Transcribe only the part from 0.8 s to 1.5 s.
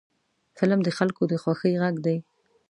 د خلکو د